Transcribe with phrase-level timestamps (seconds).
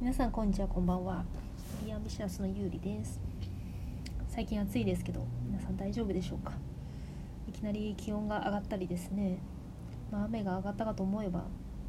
[0.00, 1.24] 皆さんこんにちはこんばんは。
[1.84, 3.20] ビアンビシャスのゆうりです。
[4.28, 6.52] 最近暑いですけど皆さん大丈夫でしょうか？
[7.48, 9.40] いきなり気温が上がったりですね、
[10.12, 11.46] まあ、雨が上がったかと思えば、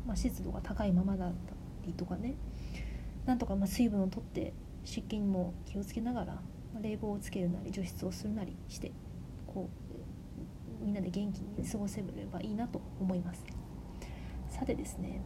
[0.07, 1.35] まあ、湿度が高いままだった
[1.85, 2.33] りとかね。
[3.27, 4.53] なんとかま水分をとって
[4.83, 8.91] 湿気にも気をつけながら、まあ、冷房をつけるなり除湿をするなりして
[9.45, 9.69] こ
[10.81, 13.45] うみんなで元気に過ごせればいいなと思います。
[14.49, 15.21] さてですね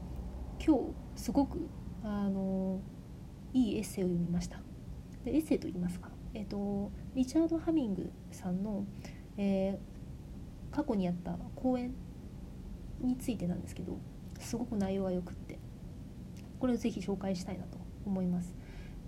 [0.60, 0.84] 今日
[1.16, 1.70] すごく
[2.04, 2.82] あの
[3.54, 4.60] いいエッセイを読みました。
[5.24, 8.86] でエッセイと言いますか、えーと、リチャード・ハミングさんの、
[9.38, 11.94] えー、過去にあった講演
[13.00, 13.98] についてなんですけど
[14.40, 15.60] すごく内容がよくって
[16.60, 18.56] これをぜひ紹介したいなと思います。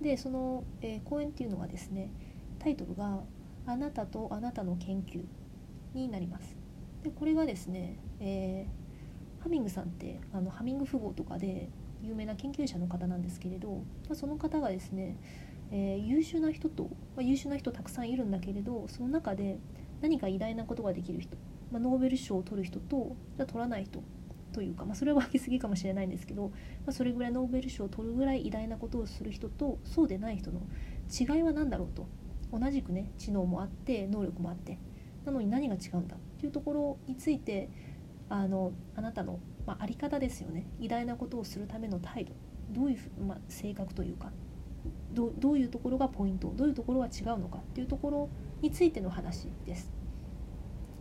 [0.01, 2.11] でその、えー、講演っていうのがですね
[2.59, 3.23] タイトルが
[3.65, 5.23] 「あなたとあなたの研究」
[5.93, 6.57] になります。
[7.03, 11.69] でこれがですね、えー、ハミングさんってあのハミング富豪とかで
[12.05, 13.83] 有名な研究者の方なんですけれど、
[14.13, 15.17] その方がですね、
[15.71, 16.89] えー、優秀な人と、ま
[17.19, 19.57] あ、優秀な人たくさんいるんだけれどその中で
[20.01, 21.37] 何か偉大なことができる人、
[21.71, 24.03] まあ、ノーベル賞を取る人とじゃ取らない人
[24.53, 26.51] というか、まあ、それは分けすぎかもしれないんですけど、ま
[26.89, 30.61] あ、それぐらいノーベル賞を取るぐらい偉大なことをする人とそうでない人の
[31.11, 32.07] 違いは何だろうと。
[32.53, 34.77] 同じくね知能もあって能力もあって。
[35.25, 37.69] なのに何が違うんだっていうところについて
[38.29, 40.67] あのあなたのまあ、あり方ですよね。
[40.79, 42.33] 偉大なことをするための態度。
[42.69, 44.31] どういう、まあ、性格というか。
[45.11, 46.51] どどういうところがポイント。
[46.55, 47.59] どういうところが違うのか。
[47.59, 48.29] っていうところ
[48.61, 49.91] についての話です。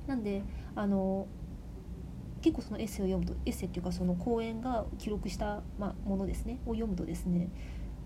[0.06, 0.42] なんで
[0.74, 1.26] あの
[2.42, 6.60] 結構そのエッセイを読むとエッセイっていうかその講演が記録した、まあ、ものですね。
[6.66, 7.48] を読むとですね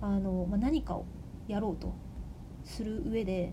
[0.00, 1.06] あの、まあ、何かを
[1.48, 1.92] やろうと
[2.64, 3.52] する上で、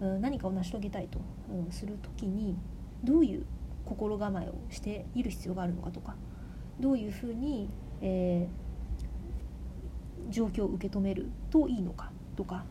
[0.00, 2.56] うん、何かを成し遂げたいと、うん、する時に
[3.04, 3.46] どういう
[3.84, 6.16] 心構えをしている必要があるのかとか
[6.80, 7.68] どういうふうに、
[8.00, 12.64] えー、状況を受け止めるといいのかとか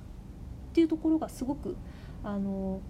[0.71, 1.77] っていうところがすごく
[2.23, 2.81] あの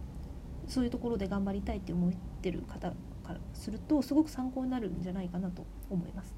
[0.68, 6.34] そういうところで頑張りたいって思ってる方からするとすごく参考になるんじゃないかなと思います。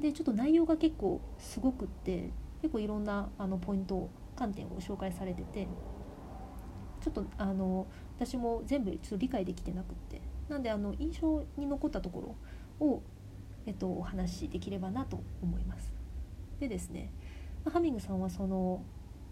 [0.00, 2.30] でちょっと内容が結構すごくって
[2.62, 5.68] 結構いろんなあのポイント観点を紹介されてて
[7.00, 10.13] ちょっとあの私も全部ちょっと理解できてなくって
[10.48, 12.36] なんであの印象に残ったとこ
[12.80, 13.02] ろを
[13.66, 15.92] えっと、お話しできればなと思います。
[16.60, 17.12] でですね
[17.70, 18.82] ハミングさんはその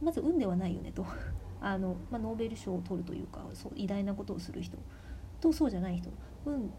[0.01, 1.05] まず運ではないよねと。
[1.61, 4.79] あの、まあ、ノーベル賞を取るというかそう偉大なことをする人。
[5.41, 6.11] とそうじゃない人。
[6.45, 6.71] 運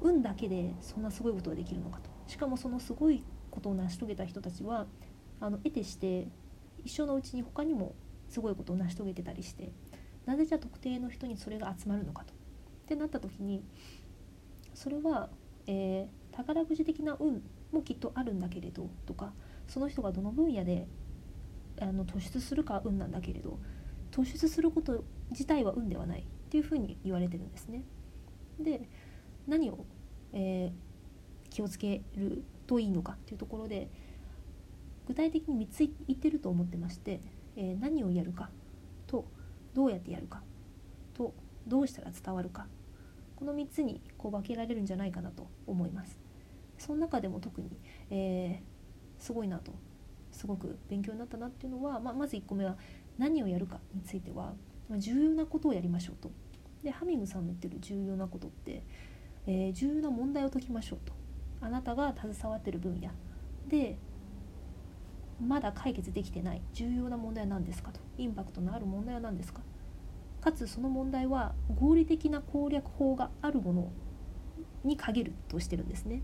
[0.00, 2.10] 運だけでそんなすごいことができるのかと。
[2.26, 4.86] しかもそのすごいことを成し遂げた人たちは
[5.40, 6.28] あの得てして
[6.84, 7.94] 一生のうちに他にも
[8.28, 9.72] すごいことを成し遂げてたりして
[10.24, 12.41] なぜじゃあ特定の人にそれが集まるのかと。
[12.92, 13.64] ってなった時に
[14.74, 15.28] それは、
[15.66, 19.32] えー宝くじ的な運もきっとあるんだけれどとか
[19.68, 20.88] その人がどの分野で
[21.80, 23.58] あの突出するか運なんだけれど
[24.10, 27.84] 突出すること自体は運ではないっていうふうに言われてるんですね。
[28.58, 28.88] で
[29.46, 29.86] 何を、
[30.32, 33.88] えー、気をつけるといいのかっていうところで
[35.06, 37.20] 具体的に3つ言ってると思ってまして、
[37.56, 38.50] えー、何をやるか
[39.06, 39.24] と
[39.74, 40.42] どうやってやるか
[41.14, 41.34] と
[41.66, 42.66] どうしたら伝わるか
[43.42, 46.16] この3つにこう分けられるんじゃないかなと思います。
[46.78, 47.70] その中でも特に、
[48.08, 49.72] えー、すごいなと
[50.30, 52.76] すごく勉強になったなっていうのは、まあ、まず1個目は
[53.18, 54.54] 何をやるかについては
[54.88, 56.30] ま重要なことをやりましょうと。
[56.84, 58.84] でハミングさんの言ってる重要なことって、
[59.48, 61.12] えー、重要な問題を解きましょうと。
[61.60, 63.10] あなたが携わってる分野
[63.66, 63.98] で
[65.44, 69.62] まだ解決できてない重要な問題は何ですかとインパクトのある問題は何ですか
[70.42, 73.92] かつその問題は合理的な攻略法があるもの
[74.84, 76.22] に限るとしてるんですね。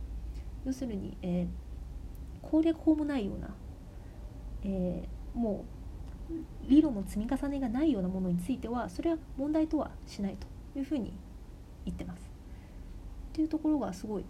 [0.66, 1.48] 要するに、えー、
[2.42, 3.54] 攻略法もないような、
[4.64, 5.64] えー、も
[6.30, 11.14] う理論の積み重ねがないようなものについてはそれは問題とはしないというふうに
[11.84, 12.28] 言ってます。
[13.30, 14.24] っていうところがすごい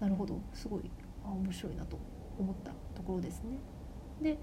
[0.00, 0.90] なるほどすごい
[1.24, 1.96] あ面白いなと
[2.36, 3.58] 思ったところですね。
[4.20, 4.38] で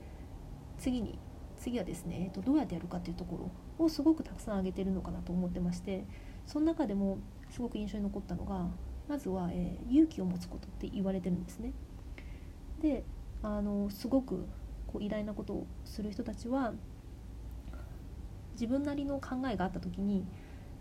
[0.78, 1.19] 次に
[1.57, 6.06] 次はですね、えーと、どうやってやるかっていうところをすごくたくさん挙げてるのかなと思ってまして
[6.45, 7.19] その中でも
[7.50, 8.68] すごく印象に残ったのが
[9.07, 11.71] まずは、えー、勇気を持つことって言われてるんですね。
[12.81, 13.03] で
[13.41, 14.45] あのすごく
[14.88, 16.74] こう偉大なことをする人たちは
[18.53, 20.25] 自分なりの考えがあった時に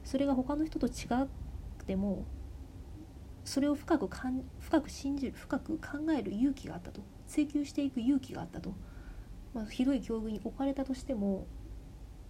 [0.05, 1.07] それが他の人と違
[1.79, 2.25] くても
[3.45, 8.75] それを深くかん深く信じる深く考える勇気があったと追求していく勇気があったと
[9.57, 11.47] まあ、ひどい境遇に置かれたとしても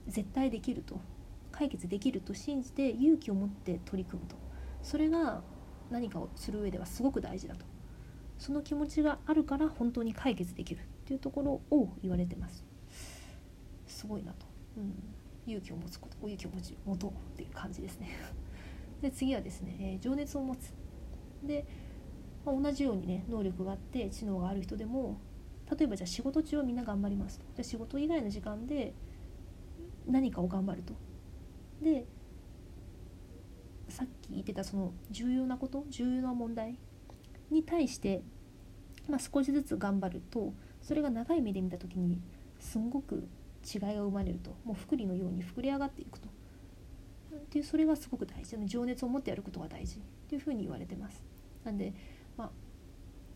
[0.09, 1.01] 絶対できると。
[1.57, 4.37] 解決できると信じて勇気を持って取り組むと。
[4.83, 5.43] それが
[5.91, 7.65] 何かをする上ではすごく大事だと。
[8.39, 12.63] その気持ちがあるから本当に解決できるっていうところを言われてます。
[13.87, 14.93] すごいなと、うん、
[15.47, 16.17] 勇気を持つこと。
[16.27, 18.11] 勇気を持ち持とうっていう感じですね。
[19.01, 20.75] で次はですね、えー、情熱を持つ。
[21.43, 21.67] で、
[22.45, 25.19] まあ、同じようにね能力があって知能がある人でも
[25.71, 27.47] 例えばじゃあ仕事中はみんな頑張りますと。
[27.55, 28.93] じゃあ仕事以外の時間で
[30.07, 30.95] 何かを頑張ると。
[31.83, 32.07] で
[33.89, 36.79] さっき言ってたその重要なこと重要な問題
[37.51, 38.23] に対して、
[39.09, 42.21] まあ、少しずつ頑張るとそれが長い目で見た時に
[42.59, 43.29] すんごく
[43.67, 44.57] 違いが生まれると。
[44.65, 46.29] もう福利のように膨れ上がっていくと。
[46.29, 48.57] っていうそれがすごく大事。
[48.65, 49.97] 情熱を持ってやることが大事。
[49.97, 51.25] っていうふうに言われてます。
[51.65, 51.93] なんで
[52.37, 52.51] まあ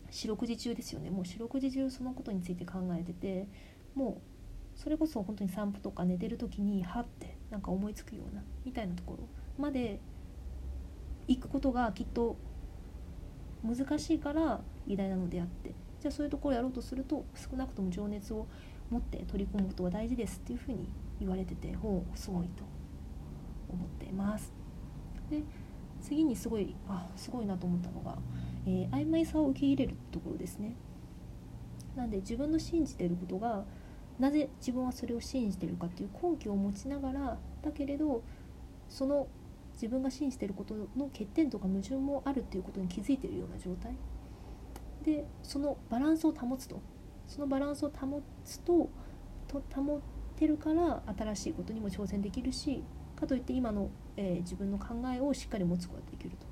[0.09, 1.09] 四六時中ですよね。
[1.09, 3.47] もう四六時中そのことについて考えてて
[3.93, 4.30] もう
[4.75, 9.27] それこそ本当に散歩とか寝てる時にはってなんか思いつくようなみたいなところ
[9.57, 9.99] まで
[11.27, 12.37] 行くことがきっと
[13.63, 18.47] 難しいから偉大なのであってじゃあそういうところをやろうとすると少なくとも情熱を
[18.89, 20.89] 持って取り組むことが大事ですっていうふうに
[21.19, 22.63] 言われててほうすごいと
[23.69, 24.51] 思っています。
[25.29, 25.43] で
[26.01, 28.17] 次にすごいあすごいなと思ったのが、
[28.65, 30.75] えー、曖昧さを受け入れるところですね。
[31.95, 33.63] なんで自分の信じてることが
[34.19, 38.23] なぜ自分はそれを信じてるかっていう根拠を持ちながらだけれど
[38.89, 39.27] その
[39.73, 43.95] 自分が信じてることの欠点とか矛盾もあるっていうことに気づいてるような状態。
[45.03, 46.79] でそのバランスを保つと。
[47.27, 48.89] そのバランスを保つと
[49.47, 49.99] と保っ
[50.35, 52.83] てるから新しいことにも挑戦できるし
[53.15, 56.45] かといって今の、えー、自分の考えをしっかり持つことができると。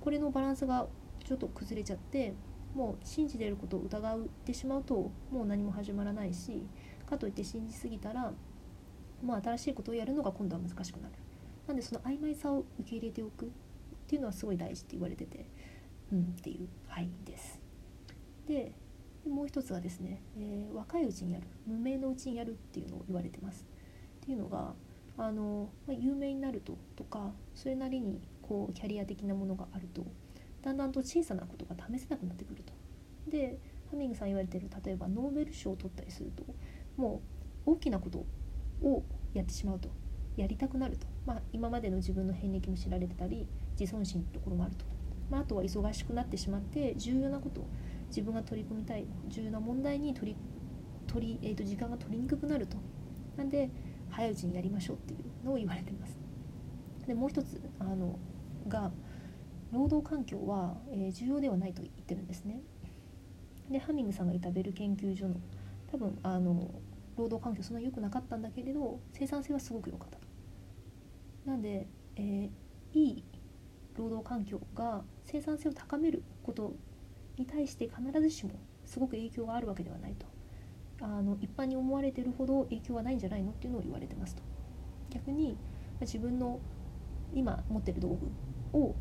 [0.00, 0.86] これのバランスが
[1.24, 2.34] ちょっと崩れちゃって
[2.74, 6.66] もう信じてることを疑ってしまうともう何も始まらないし
[7.08, 8.32] かといって信じすぎたら
[9.22, 11.14] もう新しいことをやるのが今度は難しくなる。
[11.66, 13.48] なんでその曖昧さを受け入れておくっ
[14.06, 15.46] ていうのはすごい大事って言われてて
[16.12, 17.60] うんっていう範囲です。
[18.46, 18.72] で
[19.28, 23.66] もう一つはですね、えー、若いうちにやる無名のうちにやるっていうのを言われてます。
[24.22, 24.74] っていうのが
[25.18, 30.04] あの、まあ、有名になるととかそれなりにこうキャリア的なものがあると
[30.62, 32.72] だんだんと小さなことが試せなくなってくると。
[33.30, 33.58] で
[33.90, 36.44] ハミングさん言われてる例えばノーベル賞を取ったりすると
[36.96, 37.22] も
[37.66, 38.24] う大きなこと
[38.82, 39.04] を
[39.34, 39.88] やってしまうと。
[40.36, 43.46] やりたくなると、まあ、今までの自分の遍歴も知られてたり
[43.78, 44.84] 自尊心のところもあると、
[45.28, 47.66] まあ、あとは忙しくなってしまって重要なこと
[48.08, 50.36] 自分が取り組みたい重要な問題に取り
[51.06, 52.76] 取り、えー、と時間が取りにくくなると。
[53.36, 53.70] なんで
[54.10, 56.18] 早いうちにやりましょうっていうのを言われてます。
[57.06, 58.18] でもう一つあの
[58.68, 58.92] が
[59.72, 62.60] 労働環境は、えー、重要ではないと言ってるんですね。
[63.70, 65.36] でハミングさんがいたベル研究所の
[65.90, 66.70] 多分あの
[67.16, 70.18] 労働環境そんな良くなかったんだけれど生産性はすごく良かった。
[70.18, 70.26] と
[71.46, 71.86] なんで、
[72.16, 73.24] えー、いい
[73.96, 76.74] 労働環境が生産性を高めること
[77.36, 78.52] に対して必ずしも
[78.86, 80.26] すごく影響があるわけではないと。
[81.02, 84.42] あの一般に思われてるほど影響はないんじゃないのっていうのを言われてますと。
[85.10, 85.56] 逆に
[86.00, 86.60] 自分の
[87.32, 88.08] 今持ってる道
[88.72, 88.94] 具を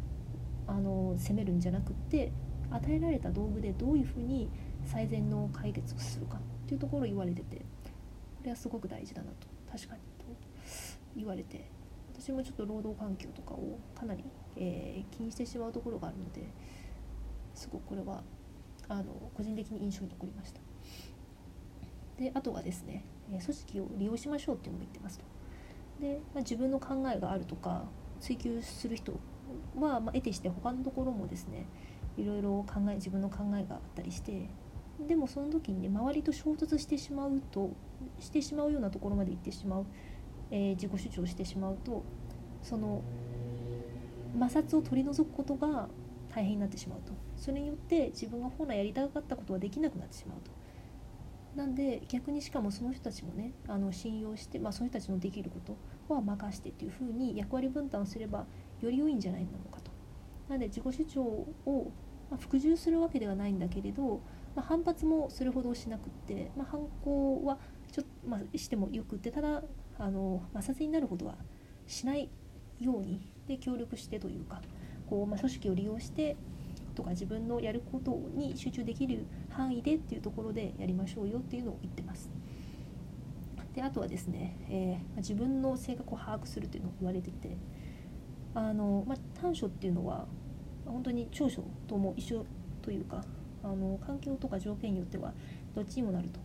[0.70, 2.32] あの責めるんじゃなくって
[2.70, 4.50] 与えられた道具でどういうふうに
[4.86, 7.64] 最善の解決をするかっていうところを言われててこ
[8.44, 10.26] れはすごく大事だなと確かにと
[11.16, 11.70] 言われて
[12.14, 14.24] 私もちょっと労働環境とかをかなり、
[14.58, 16.48] えー、気にしてしまうところがあるので
[17.56, 18.22] すごくこれは
[18.88, 20.62] あの個人的に印象に残りました。
[22.18, 25.26] であとはですね組織を利用しましょうっていうのも言ってますと。
[26.02, 27.86] で、まあ、自分の考えがあるとか
[28.20, 29.14] 追求する人
[29.80, 31.66] は、まあ、得てして他のところもですね
[32.18, 34.50] いろいろ考え自分の考えがあったりして
[35.08, 37.72] でもその時にね周りと衝突してしまうと
[38.20, 39.86] してしまうようなところまで行ってしまう、
[40.52, 42.04] えー、自己主張してしまうと
[42.62, 43.02] その
[44.38, 45.88] 摩擦を取り除くことが
[46.30, 47.14] 大変になってしまうと。
[47.36, 50.52] それによって自分が本来やりたかったことはできなくなってしまうと。
[51.60, 58.46] なんで逆にしかもその人たちもねあの信用して、まあ、その人たちのできることは任してっていうふうに役割分担をすれば
[58.80, 59.92] より良いんじゃないのかと。
[60.48, 61.92] なんで自己主張を、
[62.32, 64.22] まあ、服従するわけではないんだけれど、
[64.56, 67.58] まあ、反発もそれほどしなくって、まあ、反抗は
[67.92, 69.62] ちょっと、まあ、してもよくってただ
[69.98, 71.36] あの摩擦になるほどは
[71.88, 72.30] しない
[72.80, 74.62] ようにで協力してというか
[75.10, 76.38] こう、まあ、組織を利用して
[77.00, 82.30] とか自分のやることに集中できる範囲でっていうところでやりましょうよっていうのを言ってます。
[83.74, 87.56] であとはですね、えー、自分の性格を把握するというのを言われてて
[88.54, 90.28] あの、まあ、短所っていうのは
[90.86, 92.46] 本当に長所とも一緒
[92.82, 93.24] というか
[93.64, 95.34] あの環境とか条件によっては
[95.76, 96.40] どっちにもなると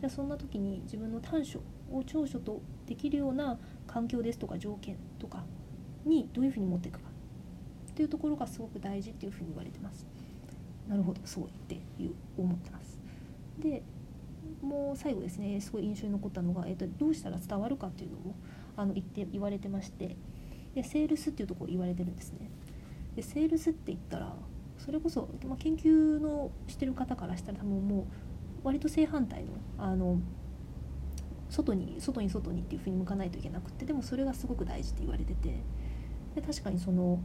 [0.00, 5.44] じゃそんな時に自分の短所を長所とできるような環境ですとか条件とか
[6.04, 7.13] にどういうふうに持っていくか
[7.94, 10.04] っていうところがすごく大事っていうふうに言われてます。
[10.88, 12.98] なるほどすごいっていう思ってます。
[13.60, 13.82] で
[14.60, 18.34] もう最後ですねすごい印象に残ったのが、えーと、どうしたら伝わるかっていうのも
[18.76, 20.16] あの言って言われてまして。
[20.74, 22.50] でセールスっていうところ言われてるんですね。
[23.14, 24.34] でセールスって言ったら
[24.76, 28.04] それこそ、まあ、研究のしてる方からしたら多分もう
[28.64, 30.18] 割と正反対のあの
[31.48, 35.62] 外に外に外にっていうふうに向かないといけなくてでもそれがすごく大事って言われてて。
[36.34, 37.20] で確かにその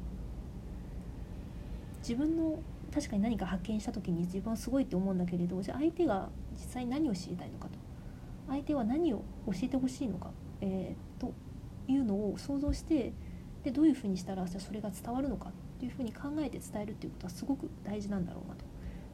[2.10, 2.58] 自分の
[2.92, 7.78] 確かに何か発見した時に自分はすごいって思うんだけれどじゃあ相手が実際何を知りたいのかと。
[8.48, 11.32] 相手は何を教えてほしいのか、えー、と
[11.88, 13.14] いうのを想像して
[13.64, 15.50] でどういうふうにしたらじゃそれが伝わるのか。
[15.50, 18.66] っていうふうに考えて伝えるっていうことはすごく大事なんだろうなと。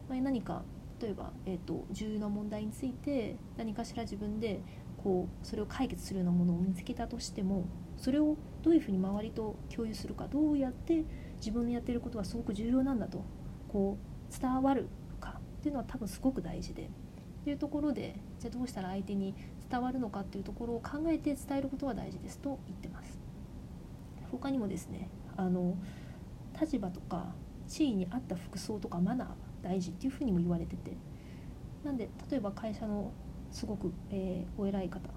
[0.09, 0.63] まあ、何か
[0.99, 4.61] 例えば、えーと、重要な問題について何かしら自分で
[5.03, 7.65] こうそれを解決するようなものを見つけたとしても
[7.97, 11.05] それをどういうふうに周りと共有するかどうやって
[11.37, 13.23] 自分のやってることはすごく重要なんだと
[13.67, 14.87] こう伝わる
[15.19, 16.87] かっていうのは多分すごく大事でっ
[17.43, 19.35] ていうところでじゃあどうしたら相手に
[19.69, 23.19] 伝わるのかっていうところを考えて伝えることは大事ですと言ってます。
[24.31, 25.77] 他にもですねあの
[26.59, 27.33] 立場とか
[27.67, 30.97] 地位に合った服装とかマナーが大事っていうふうにも言われてて
[31.83, 33.11] なんで例えば会社の
[33.51, 35.09] すごく、えー、お偉い方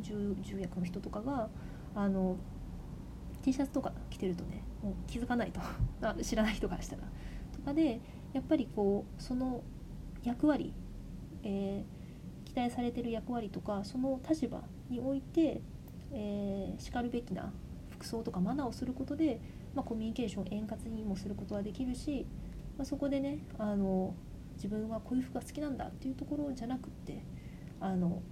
[0.00, 1.48] 重重役の人とかが
[1.94, 2.36] あの
[3.46, 5.60] T シャツとか着てるとねもう気づかないと。
[6.20, 7.02] 知らない人からしたら。
[7.52, 8.00] とかで
[8.32, 9.62] やっぱりこうその
[10.24, 10.74] 役割、
[11.44, 15.60] えー、期待されてる役割とかその立場において、
[16.10, 17.52] えー、しかるべきな
[17.90, 19.40] 服装とかマナーをすることで、
[19.76, 22.26] まあ、コミュニケーションを円滑にもすることができるし、
[22.76, 24.12] まあ、そこでねあの
[24.56, 27.22] 自分はこういう服が好きなんだっていうところじゃなくって
[27.78, 28.22] あの、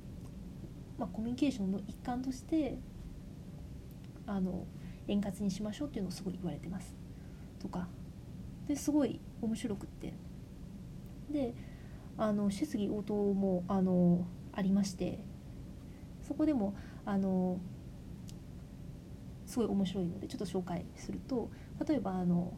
[0.99, 2.78] まあ、コミュニケーションの一環として
[4.26, 4.66] あの
[5.09, 6.95] 円滑にしましょうっていうのをすごい言われてます。
[7.61, 7.89] とか。
[8.67, 10.15] ですごい面白くって。
[11.31, 11.55] で
[12.17, 15.19] あの質疑応答もあのありまして。
[16.27, 17.61] そこでもあの
[19.47, 21.51] すごい面白いのでちょっと紹介すると
[21.87, 22.55] 例えばあの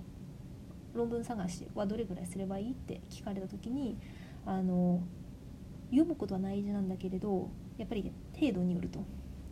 [0.94, 3.98] 論文探しはどれぐらいすればいいって聞かれた時に
[4.46, 5.02] あの
[5.90, 9.04] 読むことは大事なんだけれどやっぱり程度によると。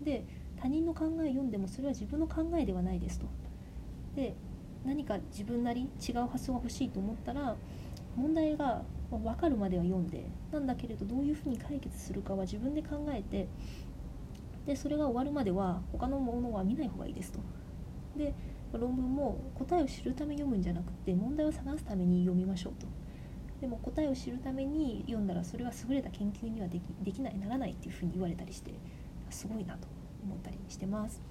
[0.02, 0.24] で
[0.64, 3.26] 他人の考え読んでもそれは自分の考えではないですと。
[4.16, 4.34] で
[4.82, 7.54] 何か自分なり違う発想が欲しいと思ったら
[8.16, 13.46] 問題が分かるまでは読んでなんだけれどどういうふうに解決するかは自分で考えて
[14.64, 17.40] でそれが終わるまでは他のものは見ない方がいいですと。
[18.16, 18.32] で
[18.72, 22.86] 論文も答えを知るために読むんじゃなくて問題を探すために読みましょうと。
[23.60, 28.72] でも答えを知るために読んだらそれは優れた研究にはできできないならないっていうふうに言われたりして
[29.28, 29.93] すごいなと
[30.24, 31.22] 思ったりしてます。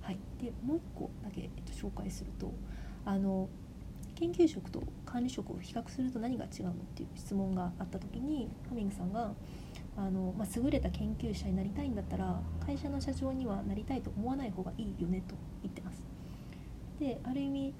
[0.00, 2.52] はい、でもう一個だけ、えっと、紹介すると
[3.04, 3.48] あの
[4.14, 9.32] 研究職と管理職を比較すると何が違うのっていう質問があった時にハミングさんが
[9.96, 16.02] あの、まあ、優れた研究者になりたいんだったら会社の社長にはなりたいと思わない方がいいよねと言ってます。
[16.98, 17.74] である意味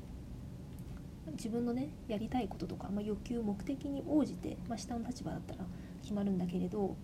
[1.33, 5.65] 自分のねやりたいこととか、まあ、欲求目的に応じて、まあ、下の立場だったら
[6.03, 6.97] 決まるんだけれど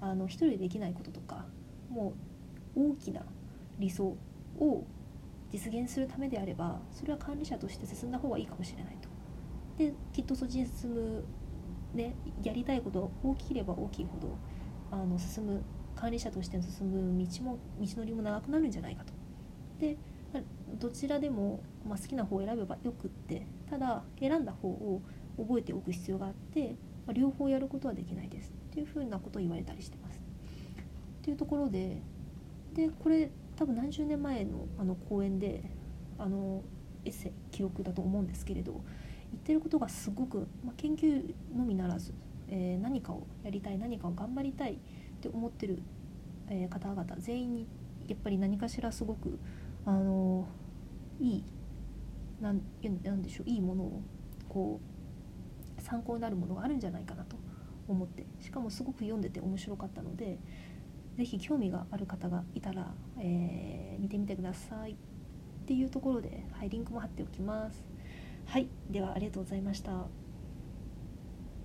[0.00, 1.44] あの一人でできないこととか
[1.90, 2.14] もう
[2.76, 3.22] 大きな
[3.78, 4.16] 理想
[4.58, 4.84] を
[5.52, 9.08] 実現するためであればそれは管理者として進んだ方がいいかもしれないと。
[9.78, 11.24] できっとそっちに進む、
[11.94, 14.38] ね、やりたいことが大きければ大きいほど
[14.90, 15.62] あの進む
[15.94, 19.12] 管理者としての進む道も道のりも長くなるんじゃないかと。
[19.78, 19.96] で
[20.78, 25.00] どちらでも、まあ、好きな方を選べばよくってただ選んだ方を
[25.38, 30.18] 覚えておく必要があって、まあ、両方やることはできないですっていうふうなことを言われたりしてます。
[30.18, 32.02] っていうところで
[32.76, 35.62] でこれ多分何十年前のあの講演で
[36.18, 36.62] あの
[37.04, 38.84] エッセイ記録だと思うんですけれど
[39.32, 42.14] 言ってることがすごく、まあ、研究のみならず
[42.48, 44.76] えー、何かをやりたい何かを頑張りたいっ
[45.20, 45.82] て思ってる、
[46.48, 47.66] えー、方々全員に
[48.08, 49.38] やっぱり何かしらすごく、
[49.84, 50.46] あの、
[51.18, 51.44] いい
[52.40, 52.60] なん
[53.02, 54.02] なんでしょういいものを
[54.48, 54.80] こ
[55.78, 57.36] う参考になるものがあるんじゃないかなと
[57.88, 60.38] 思ってしかもすごく読んでて面白かったので
[61.16, 64.94] 是非興味がある方がいたら、えー、見てみてくださいっ
[65.66, 67.84] ていうところで、はい、リンクも貼っておきます。
[68.44, 70.06] はい、ではありがとうございました。